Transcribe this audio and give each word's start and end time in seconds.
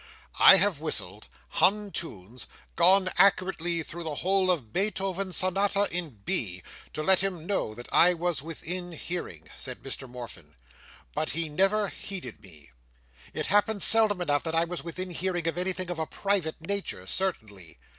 "I 0.39 0.55
have 0.55 0.79
whistled, 0.79 1.27
hummed 1.49 1.93
tunes, 1.93 2.47
gone 2.75 3.11
accurately 3.19 3.83
through 3.83 4.01
the 4.03 4.15
whole 4.15 4.49
of 4.49 4.73
Beethoven's 4.73 5.37
Sonata 5.37 5.87
in 5.91 6.21
B, 6.25 6.63
to 6.93 7.03
let 7.03 7.19
him 7.19 7.45
know 7.45 7.75
that 7.75 7.87
I 7.93 8.15
was 8.15 8.41
within 8.41 8.93
hearing," 8.93 9.47
said 9.55 9.83
Mr 9.83 10.09
Morfin; 10.09 10.55
"but 11.13 11.29
he 11.29 11.49
never 11.49 11.89
heeded 11.89 12.41
me. 12.41 12.71
It 13.31 13.45
happened 13.45 13.83
seldom 13.83 14.21
enough 14.21 14.41
that 14.41 14.55
I 14.55 14.63
was 14.63 14.83
within 14.83 15.11
hearing 15.11 15.47
of 15.47 15.55
anything 15.55 15.91
of 15.91 15.99
a 15.99 16.07
private 16.07 16.59
nature, 16.61 17.05
certainly. 17.05 17.77